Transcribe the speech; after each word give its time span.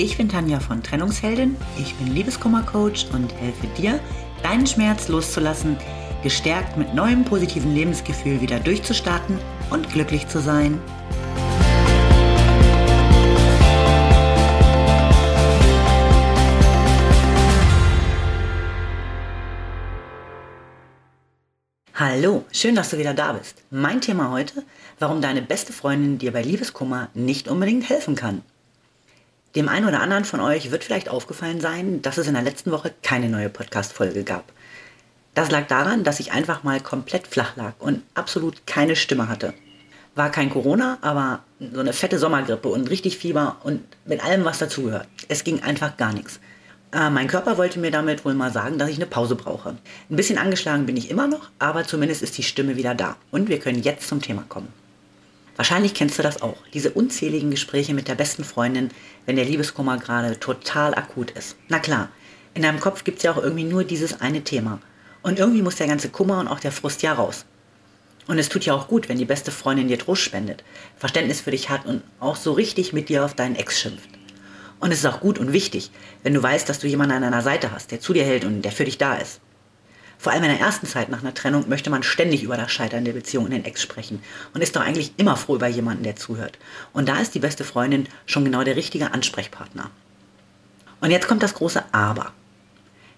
Ich 0.00 0.16
bin 0.16 0.28
Tanja 0.28 0.60
von 0.60 0.80
Trennungsheldin, 0.80 1.56
ich 1.76 1.92
bin 1.96 2.14
Liebeskummercoach 2.14 3.08
und 3.12 3.34
helfe 3.34 3.66
dir, 3.76 3.98
deinen 4.44 4.64
Schmerz 4.64 5.08
loszulassen, 5.08 5.76
gestärkt 6.22 6.76
mit 6.76 6.94
neuem 6.94 7.24
positiven 7.24 7.74
Lebensgefühl 7.74 8.40
wieder 8.40 8.60
durchzustarten 8.60 9.40
und 9.70 9.90
glücklich 9.90 10.28
zu 10.28 10.40
sein. 10.40 10.80
Hallo, 21.92 22.44
schön, 22.52 22.76
dass 22.76 22.90
du 22.90 22.98
wieder 22.98 23.14
da 23.14 23.32
bist. 23.32 23.64
Mein 23.72 24.00
Thema 24.00 24.30
heute, 24.30 24.62
warum 25.00 25.20
deine 25.20 25.42
beste 25.42 25.72
Freundin 25.72 26.18
dir 26.18 26.32
bei 26.32 26.42
Liebeskummer 26.42 27.08
nicht 27.14 27.48
unbedingt 27.48 27.88
helfen 27.88 28.14
kann. 28.14 28.42
Dem 29.56 29.68
einen 29.68 29.88
oder 29.88 30.00
anderen 30.00 30.24
von 30.24 30.40
euch 30.40 30.70
wird 30.70 30.84
vielleicht 30.84 31.08
aufgefallen 31.08 31.60
sein, 31.60 32.02
dass 32.02 32.18
es 32.18 32.26
in 32.26 32.34
der 32.34 32.42
letzten 32.42 32.70
Woche 32.70 32.92
keine 33.02 33.28
neue 33.28 33.48
Podcast-Folge 33.48 34.22
gab. 34.22 34.44
Das 35.34 35.50
lag 35.50 35.66
daran, 35.68 36.04
dass 36.04 36.20
ich 36.20 36.32
einfach 36.32 36.64
mal 36.64 36.80
komplett 36.80 37.26
flach 37.26 37.56
lag 37.56 37.72
und 37.78 38.02
absolut 38.14 38.66
keine 38.66 38.96
Stimme 38.96 39.28
hatte. 39.28 39.54
War 40.14 40.30
kein 40.30 40.50
Corona, 40.50 40.98
aber 41.00 41.44
so 41.60 41.80
eine 41.80 41.92
fette 41.92 42.18
Sommergrippe 42.18 42.68
und 42.68 42.90
richtig 42.90 43.18
Fieber 43.18 43.56
und 43.62 43.80
mit 44.04 44.22
allem, 44.22 44.44
was 44.44 44.58
dazugehört. 44.58 45.06
Es 45.28 45.44
ging 45.44 45.62
einfach 45.62 45.96
gar 45.96 46.12
nichts. 46.12 46.40
Äh, 46.92 47.10
mein 47.10 47.28
Körper 47.28 47.56
wollte 47.56 47.78
mir 47.78 47.90
damit 47.90 48.24
wohl 48.24 48.34
mal 48.34 48.52
sagen, 48.52 48.78
dass 48.78 48.90
ich 48.90 48.96
eine 48.96 49.06
Pause 49.06 49.36
brauche. 49.36 49.76
Ein 50.10 50.16
bisschen 50.16 50.38
angeschlagen 50.38 50.86
bin 50.86 50.96
ich 50.96 51.10
immer 51.10 51.26
noch, 51.26 51.50
aber 51.58 51.84
zumindest 51.84 52.22
ist 52.22 52.36
die 52.36 52.42
Stimme 52.42 52.76
wieder 52.76 52.94
da. 52.94 53.16
Und 53.30 53.48
wir 53.48 53.60
können 53.60 53.82
jetzt 53.82 54.08
zum 54.08 54.20
Thema 54.20 54.44
kommen. 54.48 54.72
Wahrscheinlich 55.58 55.92
kennst 55.92 56.16
du 56.16 56.22
das 56.22 56.40
auch, 56.40 56.56
diese 56.72 56.92
unzähligen 56.92 57.50
Gespräche 57.50 57.92
mit 57.92 58.06
der 58.06 58.14
besten 58.14 58.44
Freundin, 58.44 58.90
wenn 59.26 59.34
der 59.34 59.44
Liebeskummer 59.44 59.98
gerade 59.98 60.38
total 60.38 60.94
akut 60.94 61.32
ist. 61.32 61.56
Na 61.66 61.80
klar, 61.80 62.10
in 62.54 62.62
deinem 62.62 62.78
Kopf 62.78 63.02
gibt 63.02 63.16
es 63.16 63.24
ja 63.24 63.32
auch 63.32 63.42
irgendwie 63.42 63.64
nur 63.64 63.82
dieses 63.82 64.20
eine 64.20 64.44
Thema. 64.44 64.78
Und 65.20 65.40
irgendwie 65.40 65.62
muss 65.62 65.74
der 65.74 65.88
ganze 65.88 66.10
Kummer 66.10 66.38
und 66.38 66.46
auch 66.46 66.60
der 66.60 66.70
Frust 66.70 67.02
ja 67.02 67.12
raus. 67.12 67.44
Und 68.28 68.38
es 68.38 68.48
tut 68.48 68.66
ja 68.66 68.74
auch 68.74 68.86
gut, 68.86 69.08
wenn 69.08 69.18
die 69.18 69.24
beste 69.24 69.50
Freundin 69.50 69.88
dir 69.88 69.98
Trost 69.98 70.22
spendet, 70.22 70.62
Verständnis 70.96 71.40
für 71.40 71.50
dich 71.50 71.68
hat 71.70 71.86
und 71.86 72.04
auch 72.20 72.36
so 72.36 72.52
richtig 72.52 72.92
mit 72.92 73.08
dir 73.08 73.24
auf 73.24 73.34
deinen 73.34 73.56
Ex 73.56 73.80
schimpft. 73.80 74.10
Und 74.78 74.92
es 74.92 75.00
ist 75.00 75.06
auch 75.06 75.18
gut 75.18 75.40
und 75.40 75.52
wichtig, 75.52 75.90
wenn 76.22 76.34
du 76.34 76.42
weißt, 76.42 76.68
dass 76.68 76.78
du 76.78 76.86
jemanden 76.86 77.16
an 77.16 77.22
deiner 77.22 77.42
Seite 77.42 77.72
hast, 77.72 77.90
der 77.90 78.00
zu 78.00 78.12
dir 78.12 78.24
hält 78.24 78.44
und 78.44 78.62
der 78.62 78.70
für 78.70 78.84
dich 78.84 78.98
da 78.98 79.16
ist. 79.16 79.40
Vor 80.18 80.32
allem 80.32 80.42
in 80.42 80.50
der 80.50 80.60
ersten 80.60 80.86
Zeit 80.86 81.10
nach 81.10 81.20
einer 81.20 81.32
Trennung 81.32 81.68
möchte 81.68 81.90
man 81.90 82.02
ständig 82.02 82.42
über 82.42 82.56
das 82.56 82.72
Scheitern 82.72 83.04
der 83.04 83.12
Beziehung 83.12 83.46
in 83.46 83.52
den 83.52 83.64
Ex 83.64 83.80
sprechen 83.80 84.20
und 84.52 84.62
ist 84.62 84.74
doch 84.74 84.80
eigentlich 84.80 85.12
immer 85.16 85.36
froh 85.36 85.54
über 85.54 85.68
jemanden, 85.68 86.02
der 86.02 86.16
zuhört. 86.16 86.58
Und 86.92 87.08
da 87.08 87.20
ist 87.20 87.36
die 87.36 87.38
beste 87.38 87.62
Freundin 87.62 88.08
schon 88.26 88.44
genau 88.44 88.64
der 88.64 88.74
richtige 88.74 89.12
Ansprechpartner. 89.12 89.90
Und 91.00 91.12
jetzt 91.12 91.28
kommt 91.28 91.44
das 91.44 91.54
große 91.54 91.84
Aber. 91.92 92.32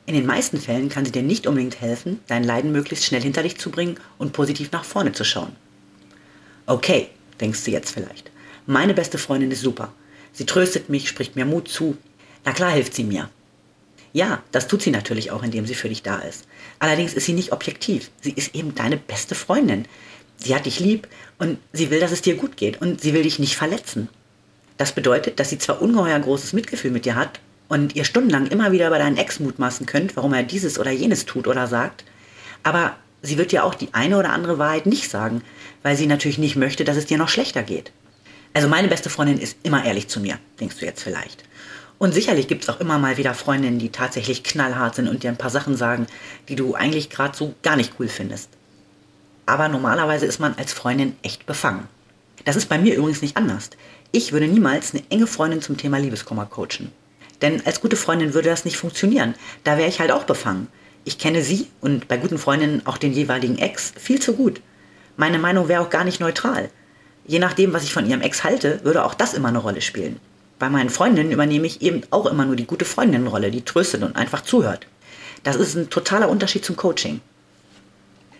In 0.05 0.15
den 0.15 0.27
meisten 0.27 0.61
Fällen 0.61 0.91
kann 0.91 1.07
sie 1.07 1.13
dir 1.13 1.23
nicht 1.23 1.47
unbedingt 1.47 1.81
helfen, 1.81 2.21
dein 2.27 2.45
Leiden 2.45 2.73
möglichst 2.73 3.07
schnell 3.07 3.23
hinter 3.23 3.43
dich 3.43 3.59
zu 3.59 3.71
bringen 3.71 3.99
und 4.19 4.33
positiv 4.35 4.71
nach 4.73 4.85
vorne 4.85 5.13
zu 5.13 5.25
schauen. 5.25 5.57
Okay, 6.67 7.09
denkst 7.41 7.65
du 7.65 7.71
jetzt 7.71 7.93
vielleicht. 7.93 8.31
Meine 8.67 8.93
beste 8.93 9.17
Freundin 9.17 9.51
ist 9.51 9.63
super. 9.63 9.93
Sie 10.33 10.47
tröstet 10.47 10.91
mich, 10.91 11.09
spricht 11.09 11.35
mir 11.35 11.47
Mut 11.47 11.69
zu. 11.69 11.97
Na 12.45 12.53
klar 12.53 12.73
hilft 12.73 12.95
sie 12.95 13.05
mir. 13.05 13.31
Ja, 14.13 14.43
das 14.51 14.67
tut 14.67 14.83
sie 14.83 14.91
natürlich 14.91 15.31
auch, 15.31 15.43
indem 15.43 15.67
sie 15.67 15.75
für 15.75 15.89
dich 15.89 16.03
da 16.03 16.19
ist. 16.19 16.47
Allerdings 16.79 17.15
ist 17.15 17.27
sie 17.27 17.33
nicht 17.33 17.53
objektiv. 17.53 18.11
Sie 18.21 18.33
ist 18.33 18.55
eben 18.55 18.75
deine 18.75 18.97
beste 18.97 19.35
Freundin. 19.35 19.87
Sie 20.37 20.55
hat 20.55 20.67
dich 20.67 20.81
lieb 20.81 21.07
und 21.39 21.59
sie 21.73 21.91
will, 21.91 22.01
dass 22.01 22.13
es 22.13 22.23
dir 22.23 22.35
gut 22.35 22.57
geht 22.57 22.81
und 22.81 23.01
sie 23.01 23.15
will 23.15 23.23
dich 23.23 23.39
nicht 23.39 23.57
verletzen. 23.57 24.09
Das 24.79 24.93
bedeutet, 24.93 25.39
dass 25.39 25.51
sie 25.51 25.59
zwar 25.59 25.83
ungeheuer 25.83 26.19
großes 26.19 26.55
Mitgefühl 26.55 26.91
mit 26.91 27.05
dir 27.05 27.15
hat 27.15 27.41
und 27.69 27.95
ihr 27.95 28.05
stundenlang 28.05 28.47
immer 28.47 28.73
wieder 28.73 28.91
bei 28.91 28.99
deinen 28.99 29.19
Ex 29.19 29.39
mutmaßen 29.39 29.87
könnt, 29.87 30.17
warum 30.17 30.33
er 30.33 30.43
dieses 30.43 30.79
oder 30.79 30.91
jenes 30.91 31.27
tut 31.27 31.47
oder 31.47 31.67
sagt, 31.67 32.05
aber 32.63 32.97
sie 33.23 33.39
wird 33.39 33.53
dir 33.53 33.65
auch 33.65 33.75
die 33.75 33.93
eine 33.93 34.19
oder 34.19 34.31
andere 34.31 34.59
Wahrheit 34.59 34.87
nicht 34.87 35.11
sagen, 35.11 35.43
weil 35.83 35.97
sie 35.97 36.07
natürlich 36.07 36.39
nicht 36.39 36.57
möchte, 36.57 36.85
dass 36.85 36.97
es 36.97 37.07
dir 37.07 37.19
noch 37.19 37.29
schlechter 37.29 37.63
geht. 37.63 37.93
Also 38.55 38.69
meine 38.69 38.89
beste 38.89 39.11
Freundin 39.11 39.39
ist 39.39 39.59
immer 39.63 39.85
ehrlich 39.85 40.09
zu 40.09 40.19
mir, 40.19 40.39
denkst 40.59 40.79
du 40.79 40.87
jetzt 40.87 41.03
vielleicht. 41.03 41.45
Und 42.01 42.15
sicherlich 42.15 42.49
gibt 42.49 42.63
es 42.63 42.71
auch 42.71 42.81
immer 42.81 42.99
mal 42.99 43.19
wieder 43.19 43.35
Freundinnen, 43.35 43.79
die 43.79 43.91
tatsächlich 43.91 44.43
knallhart 44.43 44.95
sind 44.95 45.07
und 45.07 45.23
dir 45.23 45.29
ein 45.29 45.37
paar 45.37 45.51
Sachen 45.51 45.77
sagen, 45.77 46.07
die 46.49 46.57
du 46.57 46.75
eigentlich 46.75 47.11
gerade 47.11 47.37
so 47.37 47.55
gar 47.61 47.77
nicht 47.77 47.93
cool 47.99 48.09
findest. 48.09 48.49
Aber 49.45 49.69
normalerweise 49.69 50.25
ist 50.25 50.39
man 50.39 50.55
als 50.57 50.73
Freundin 50.73 51.15
echt 51.21 51.45
befangen. 51.45 51.89
Das 52.47 52.57
ist 52.57 52.71
bei 52.71 52.79
mir 52.79 52.97
übrigens 52.97 53.21
nicht 53.21 53.37
anders. 53.37 53.69
Ich 54.13 54.33
würde 54.33 54.49
niemals 54.49 54.95
eine 54.95 55.03
enge 55.11 55.27
Freundin 55.27 55.61
zum 55.61 55.77
Thema 55.77 55.99
Liebeskummer 55.99 56.47
coachen. 56.47 56.91
Denn 57.43 57.67
als 57.67 57.83
gute 57.83 57.97
Freundin 57.97 58.33
würde 58.33 58.49
das 58.49 58.65
nicht 58.65 58.79
funktionieren. 58.79 59.35
Da 59.65 59.77
wäre 59.77 59.91
ich 59.91 60.01
halt 60.01 60.11
auch 60.11 60.25
befangen. 60.25 60.69
Ich 61.05 61.19
kenne 61.19 61.43
sie 61.43 61.67
und 61.83 62.09
bei 62.09 62.17
guten 62.17 62.39
Freundinnen 62.39 62.81
auch 62.87 62.97
den 62.97 63.13
jeweiligen 63.13 63.59
Ex 63.59 63.93
viel 63.99 64.23
zu 64.23 64.33
gut. 64.33 64.63
Meine 65.19 65.39
Meinung 65.39 65.69
wäre 65.69 65.83
auch 65.83 65.91
gar 65.91 66.05
nicht 66.05 66.19
neutral. 66.19 66.71
Je 67.27 67.41
nachdem, 67.41 67.75
was 67.75 67.85
ich 67.85 67.93
von 67.93 68.09
ihrem 68.09 68.23
Ex 68.23 68.43
halte, 68.43 68.81
würde 68.85 69.05
auch 69.05 69.13
das 69.13 69.35
immer 69.35 69.49
eine 69.49 69.59
Rolle 69.59 69.83
spielen. 69.83 70.19
Bei 70.61 70.69
meinen 70.69 70.91
Freundinnen 70.91 71.33
übernehme 71.33 71.67
ich 71.67 71.81
eben 71.81 72.03
auch 72.11 72.27
immer 72.27 72.45
nur 72.45 72.55
die 72.55 72.67
gute 72.67 72.85
Freundinnenrolle, 72.85 73.51
die 73.51 73.63
tröstet 73.63 74.03
und 74.03 74.15
einfach 74.15 74.43
zuhört. 74.43 74.87
Das 75.43 75.57
ist 75.57 75.75
ein 75.75 75.89
totaler 75.89 76.29
Unterschied 76.29 76.67
zum 76.67 76.77
Coaching. 76.77 77.23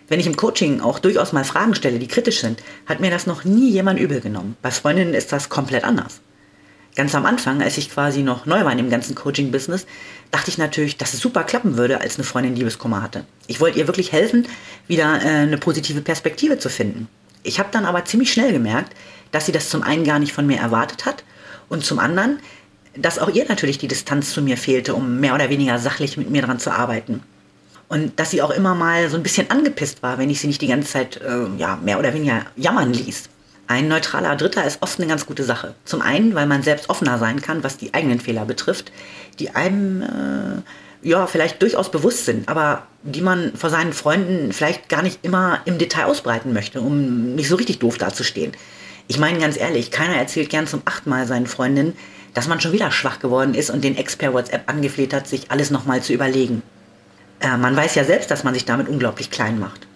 Wenn 0.07 0.21
ich 0.21 0.27
im 0.27 0.37
Coaching 0.37 0.83
auch 0.83 0.99
durchaus 0.99 1.33
mal 1.33 1.45
Fragen 1.45 1.75
stelle, 1.75 1.99
die 1.99 2.09
kritisch 2.09 2.41
sind, 2.41 2.63
hat 2.85 3.01
mir 3.01 3.11
das 3.11 3.27
noch 3.27 3.45
nie 3.45 3.71
jemand 3.71 3.99
übel 3.99 4.21
genommen. 4.21 4.55
Bei 4.61 4.71
Freundinnen 4.71 5.15
ist 5.15 5.33
das 5.33 5.49
komplett 5.49 5.83
anders. 5.83 6.21
Ganz 6.95 7.15
am 7.15 7.25
Anfang, 7.25 7.63
als 7.63 7.79
ich 7.79 7.91
quasi 7.91 8.23
noch 8.23 8.45
neu 8.45 8.67
war 8.67 8.73
in 8.73 8.79
dem 8.79 8.91
ganzen 8.91 9.15
Coaching-Business, 9.15 9.87
dachte 10.31 10.51
ich 10.51 10.59
natürlich, 10.59 10.99
dass 10.99 11.15
es 11.15 11.21
super 11.21 11.45
klappen 11.45 11.79
würde, 11.79 12.03
als 12.03 12.17
eine 12.17 12.25
Freundin 12.25 12.55
Liebeskummer 12.55 13.01
hatte. 13.01 13.25
Ich 13.47 13.61
wollte 13.61 13.79
ihr 13.79 13.87
wirklich 13.87 14.13
helfen, 14.13 14.47
wieder 14.89 15.23
äh, 15.23 15.27
eine 15.27 15.57
positive 15.57 16.03
Perspektive 16.03 16.59
zu 16.59 16.69
finden. 16.69 17.09
Ich 17.45 17.59
habe 17.59 17.71
dann 17.73 17.87
aber 17.87 18.05
ziemlich 18.05 18.31
schnell 18.31 18.53
gemerkt, 18.53 18.93
dass 19.33 19.47
sie 19.47 19.53
das 19.53 19.71
zum 19.71 19.83
einen 19.83 20.05
gar 20.05 20.19
nicht 20.19 20.35
von 20.35 20.47
mir 20.47 20.59
erwartet 20.59 21.07
hat 21.07 21.25
und 21.69 21.85
zum 21.85 21.99
anderen, 21.99 22.41
dass 22.97 23.19
auch 23.19 23.29
ihr 23.29 23.47
natürlich 23.49 23.79
die 23.79 23.89
Distanz 23.89 24.33
zu 24.33 24.43
mir 24.43 24.57
fehlte, 24.57 24.95
um 24.95 25.21
mehr 25.21 25.35
oder 25.35 25.49
weniger 25.49 25.79
sachlich 25.79 26.17
mit 26.17 26.31
mir 26.31 26.43
dran 26.43 26.59
zu 26.59 26.71
arbeiten. 26.71 27.23
Und 27.89 28.19
dass 28.21 28.31
sie 28.31 28.43
auch 28.43 28.51
immer 28.51 28.75
mal 28.75 29.09
so 29.09 29.17
ein 29.17 29.23
bisschen 29.23 29.51
angepisst 29.51 30.03
war, 30.03 30.19
wenn 30.19 30.31
ich 30.31 30.41
sie 30.41 30.47
nicht 30.47 30.63
die 30.63 30.69
ganze 30.69 30.93
Zeit 30.93 31.21
äh, 31.21 31.47
ja, 31.59 31.77
mehr 31.77 31.99
oder 31.99 32.15
weniger 32.15 32.47
jammern 32.57 32.93
ließ. 32.93 33.29
Ein 33.67 33.89
neutraler 33.89 34.37
Dritter 34.37 34.65
ist 34.65 34.83
oft 34.83 34.99
eine 34.99 35.09
ganz 35.09 35.27
gute 35.27 35.45
Sache. 35.45 35.75
Zum 35.85 36.03
einen, 36.03 36.35
weil 36.35 36.47
man 36.47 36.63
selbst 36.63 36.91
offener 36.91 37.19
sein 37.19 37.41
kann, 37.41 37.63
was 37.63 37.77
die 37.77 37.95
eigenen 37.95 38.21
Fehler 38.21 38.45
betrifft, 38.45 38.93
die 39.39 39.51
einem 39.51 40.03
äh, 40.03 41.09
ja 41.09 41.27
vielleicht 41.27 41.63
durchaus 41.63 41.91
bewusst 41.91 42.27
sind, 42.27 42.49
aber 42.49 42.87
die 43.03 43.23
man 43.23 43.53
vor 43.55 43.71
seinen 43.71 43.93
Freunden 43.93 44.53
vielleicht 44.53 44.89
gar 44.89 45.03
nicht 45.03 45.21
immer 45.23 45.61
im 45.65 45.79
Detail 45.79 46.07
ausbreiten 46.07 46.53
möchte, 46.53 46.81
um 46.81 47.35
nicht 47.35 47.49
so 47.49 47.57
richtig 47.57 47.79
doof 47.79 47.99
dazustehen. 47.99 48.53
Ich 49.11 49.19
meine 49.19 49.41
ganz 49.41 49.59
ehrlich, 49.59 49.91
keiner 49.91 50.15
erzählt 50.15 50.51
gern 50.51 50.69
zum 50.69 50.83
achten 50.85 51.11
Mal 51.11 51.27
seinen 51.27 51.49
Freundinnen, 51.49 51.97
dass 52.33 52.47
man 52.47 52.61
schon 52.61 52.71
wieder 52.71 52.93
schwach 52.93 53.19
geworden 53.19 53.55
ist 53.55 53.69
und 53.69 53.83
den 53.83 53.97
Ex 53.97 54.15
per 54.15 54.33
WhatsApp 54.33 54.71
angefleht 54.71 55.13
hat, 55.13 55.27
sich 55.27 55.51
alles 55.51 55.73
nochmal 55.73 56.01
zu 56.01 56.13
überlegen. 56.13 56.63
Äh, 57.41 57.57
man 57.57 57.75
weiß 57.75 57.97
ja 57.97 58.05
selbst, 58.05 58.31
dass 58.31 58.45
man 58.45 58.55
sich 58.55 58.67
damit 58.67 58.89
unglaublich 58.89 59.33
klein 59.33 59.59
macht. 59.59 59.89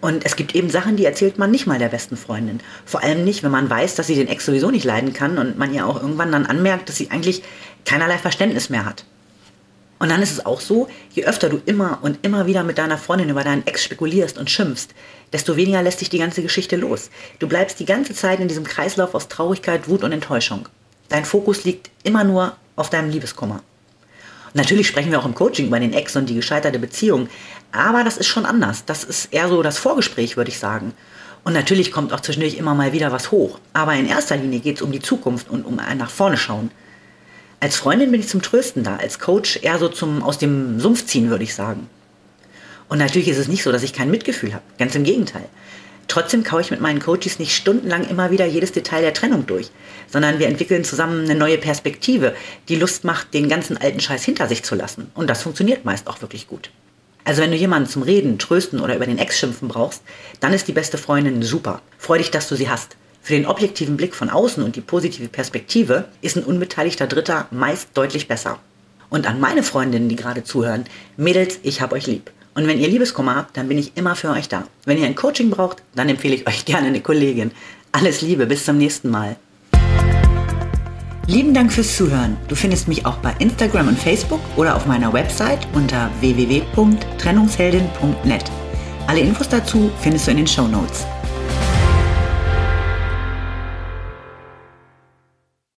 Und 0.00 0.26
es 0.26 0.34
gibt 0.34 0.56
eben 0.56 0.68
Sachen, 0.68 0.96
die 0.96 1.04
erzählt 1.04 1.38
man 1.38 1.52
nicht 1.52 1.68
mal 1.68 1.78
der 1.78 1.90
besten 1.90 2.16
Freundin. 2.16 2.58
Vor 2.84 3.04
allem 3.04 3.22
nicht, 3.22 3.44
wenn 3.44 3.52
man 3.52 3.70
weiß, 3.70 3.94
dass 3.94 4.08
sie 4.08 4.16
den 4.16 4.26
Ex 4.26 4.46
sowieso 4.46 4.72
nicht 4.72 4.84
leiden 4.84 5.12
kann 5.12 5.38
und 5.38 5.56
man 5.56 5.72
ihr 5.72 5.86
auch 5.86 6.02
irgendwann 6.02 6.32
dann 6.32 6.46
anmerkt, 6.46 6.88
dass 6.88 6.96
sie 6.96 7.12
eigentlich 7.12 7.44
keinerlei 7.84 8.18
Verständnis 8.18 8.68
mehr 8.68 8.84
hat. 8.84 9.04
Und 10.00 10.08
dann 10.08 10.22
ist 10.22 10.32
es 10.32 10.46
auch 10.46 10.60
so, 10.60 10.88
je 11.10 11.26
öfter 11.26 11.50
du 11.50 11.60
immer 11.66 11.98
und 12.00 12.24
immer 12.24 12.46
wieder 12.46 12.64
mit 12.64 12.78
deiner 12.78 12.96
Freundin 12.96 13.28
über 13.28 13.44
deinen 13.44 13.66
Ex 13.66 13.84
spekulierst 13.84 14.38
und 14.38 14.50
schimpfst, 14.50 14.88
desto 15.30 15.56
weniger 15.56 15.82
lässt 15.82 16.00
dich 16.00 16.08
die 16.08 16.18
ganze 16.18 16.42
Geschichte 16.42 16.76
los. 16.76 17.10
Du 17.38 17.46
bleibst 17.46 17.78
die 17.78 17.84
ganze 17.84 18.14
Zeit 18.14 18.40
in 18.40 18.48
diesem 18.48 18.64
Kreislauf 18.64 19.14
aus 19.14 19.28
Traurigkeit, 19.28 19.88
Wut 19.88 20.02
und 20.02 20.12
Enttäuschung. 20.12 20.66
Dein 21.10 21.26
Fokus 21.26 21.64
liegt 21.64 21.90
immer 22.02 22.24
nur 22.24 22.56
auf 22.76 22.88
deinem 22.88 23.10
Liebeskummer. 23.10 23.62
Natürlich 24.54 24.88
sprechen 24.88 25.12
wir 25.12 25.20
auch 25.20 25.26
im 25.26 25.34
Coaching 25.34 25.66
über 25.66 25.78
den 25.78 25.92
Ex 25.92 26.16
und 26.16 26.30
die 26.30 26.34
gescheiterte 26.34 26.78
Beziehung, 26.78 27.28
aber 27.70 28.02
das 28.02 28.16
ist 28.16 28.26
schon 28.26 28.46
anders. 28.46 28.86
Das 28.86 29.04
ist 29.04 29.32
eher 29.34 29.48
so 29.48 29.62
das 29.62 29.76
Vorgespräch, 29.76 30.38
würde 30.38 30.50
ich 30.50 30.58
sagen. 30.58 30.94
Und 31.44 31.52
natürlich 31.52 31.92
kommt 31.92 32.14
auch 32.14 32.20
zwischendurch 32.20 32.56
immer 32.56 32.74
mal 32.74 32.92
wieder 32.94 33.12
was 33.12 33.30
hoch. 33.30 33.58
Aber 33.74 33.94
in 33.94 34.08
erster 34.08 34.36
Linie 34.36 34.60
geht 34.60 34.76
es 34.76 34.82
um 34.82 34.92
die 34.92 35.00
Zukunft 35.00 35.50
und 35.50 35.64
um 35.64 35.78
ein 35.78 35.98
nach 35.98 36.10
vorne 36.10 36.36
schauen. 36.38 36.70
Als 37.62 37.76
Freundin 37.76 38.10
bin 38.10 38.20
ich 38.20 38.28
zum 38.28 38.40
Trösten 38.40 38.84
da, 38.84 38.96
als 38.96 39.18
Coach 39.18 39.58
eher 39.62 39.78
so 39.78 39.88
zum 39.88 40.22
aus 40.22 40.38
dem 40.38 40.80
Sumpf 40.80 41.04
ziehen, 41.04 41.28
würde 41.28 41.44
ich 41.44 41.54
sagen. 41.54 41.90
Und 42.88 42.98
natürlich 42.98 43.28
ist 43.28 43.36
es 43.36 43.48
nicht 43.48 43.62
so, 43.62 43.70
dass 43.70 43.82
ich 43.82 43.92
kein 43.92 44.10
Mitgefühl 44.10 44.54
habe, 44.54 44.64
ganz 44.78 44.94
im 44.94 45.04
Gegenteil. 45.04 45.44
Trotzdem 46.08 46.42
kaue 46.42 46.62
ich 46.62 46.70
mit 46.70 46.80
meinen 46.80 47.00
Coaches 47.00 47.38
nicht 47.38 47.54
stundenlang 47.54 48.08
immer 48.08 48.30
wieder 48.30 48.46
jedes 48.46 48.72
Detail 48.72 49.02
der 49.02 49.12
Trennung 49.12 49.46
durch, 49.46 49.70
sondern 50.08 50.38
wir 50.38 50.48
entwickeln 50.48 50.84
zusammen 50.84 51.24
eine 51.24 51.34
neue 51.34 51.58
Perspektive, 51.58 52.34
die 52.68 52.76
Lust 52.76 53.04
macht, 53.04 53.34
den 53.34 53.48
ganzen 53.48 53.76
alten 53.76 54.00
Scheiß 54.00 54.24
hinter 54.24 54.48
sich 54.48 54.62
zu 54.62 54.74
lassen. 54.74 55.10
Und 55.14 55.28
das 55.28 55.42
funktioniert 55.42 55.84
meist 55.84 56.08
auch 56.08 56.22
wirklich 56.22 56.48
gut. 56.48 56.70
Also 57.24 57.42
wenn 57.42 57.50
du 57.50 57.58
jemanden 57.58 57.90
zum 57.90 58.02
Reden, 58.02 58.38
Trösten 58.38 58.80
oder 58.80 58.96
über 58.96 59.06
den 59.06 59.18
Ex 59.18 59.38
schimpfen 59.38 59.68
brauchst, 59.68 60.02
dann 60.40 60.54
ist 60.54 60.66
die 60.66 60.72
beste 60.72 60.96
Freundin 60.96 61.42
super. 61.42 61.82
Freu 61.98 62.16
dich, 62.16 62.30
dass 62.30 62.48
du 62.48 62.56
sie 62.56 62.70
hast. 62.70 62.96
Für 63.22 63.34
den 63.34 63.46
objektiven 63.46 63.96
Blick 63.96 64.14
von 64.14 64.30
außen 64.30 64.62
und 64.62 64.76
die 64.76 64.80
positive 64.80 65.28
Perspektive 65.28 66.06
ist 66.22 66.36
ein 66.36 66.44
unbeteiligter 66.44 67.06
Dritter 67.06 67.46
meist 67.50 67.90
deutlich 67.94 68.28
besser. 68.28 68.58
Und 69.10 69.26
an 69.26 69.40
meine 69.40 69.62
Freundinnen, 69.62 70.08
die 70.08 70.16
gerade 70.16 70.44
zuhören, 70.44 70.84
Mädels, 71.16 71.58
ich 71.62 71.80
hab 71.80 71.92
euch 71.92 72.06
lieb. 72.06 72.30
Und 72.54 72.66
wenn 72.66 72.80
ihr 72.80 72.88
Liebeskummer 72.88 73.36
habt, 73.36 73.56
dann 73.56 73.68
bin 73.68 73.78
ich 73.78 73.96
immer 73.96 74.16
für 74.16 74.30
euch 74.30 74.48
da. 74.48 74.64
Wenn 74.84 74.98
ihr 74.98 75.06
ein 75.06 75.14
Coaching 75.14 75.50
braucht, 75.50 75.84
dann 75.94 76.08
empfehle 76.08 76.34
ich 76.34 76.46
euch 76.46 76.64
gerne 76.64 76.88
eine 76.88 77.00
Kollegin. 77.00 77.52
Alles 77.92 78.22
Liebe, 78.22 78.46
bis 78.46 78.64
zum 78.64 78.78
nächsten 78.78 79.10
Mal. 79.10 79.36
Lieben 81.26 81.52
Dank 81.54 81.72
fürs 81.72 81.96
Zuhören. 81.96 82.36
Du 82.48 82.56
findest 82.56 82.88
mich 82.88 83.06
auch 83.06 83.18
bei 83.18 83.32
Instagram 83.38 83.86
und 83.88 83.98
Facebook 83.98 84.40
oder 84.56 84.74
auf 84.74 84.86
meiner 84.86 85.12
Website 85.12 85.68
unter 85.74 86.10
www.trennungsheldin.net. 86.20 88.44
Alle 89.06 89.20
Infos 89.20 89.48
dazu 89.48 89.92
findest 90.00 90.26
du 90.26 90.32
in 90.32 90.38
den 90.38 90.48
Show 90.48 90.66
Notes. 90.66 91.06